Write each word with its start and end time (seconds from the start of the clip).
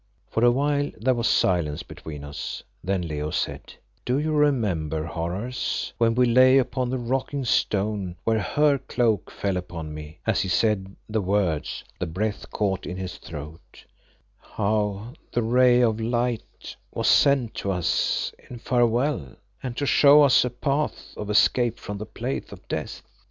For 0.31 0.43
awhile 0.43 0.89
there 0.97 1.13
was 1.13 1.27
silence 1.27 1.83
between 1.83 2.23
us, 2.23 2.63
then 2.83 3.03
Leo 3.07 3.29
said 3.29 3.75
"Do 4.03 4.17
you 4.17 4.31
remember, 4.33 5.03
Horace, 5.05 5.93
when 5.99 6.15
we 6.15 6.25
lay 6.25 6.57
upon 6.57 6.89
the 6.89 6.97
Rocking 6.97 7.45
Stone 7.45 8.15
where 8.23 8.39
her 8.39 8.79
cloak 8.79 9.29
fell 9.29 9.57
upon 9.57 9.93
me" 9.93 10.17
as 10.25 10.41
he 10.41 10.47
said 10.49 10.95
the 11.07 11.21
words 11.21 11.83
the 11.99 12.07
breath 12.07 12.49
caught 12.49 12.87
in 12.87 12.97
his 12.97 13.19
throat 13.19 13.85
"how 14.39 15.13
the 15.31 15.43
ray 15.43 15.81
of 15.81 15.99
light 15.99 16.75
was 16.91 17.07
sent 17.07 17.53
to 17.57 17.71
us 17.71 18.33
in 18.49 18.57
farewell, 18.57 19.35
and 19.61 19.77
to 19.77 19.85
show 19.85 20.23
us 20.23 20.43
a 20.43 20.49
path 20.49 21.13
of 21.15 21.29
escape 21.29 21.77
from 21.77 21.99
the 21.99 22.07
Place 22.07 22.51
of 22.51 22.67
Death? 22.67 23.03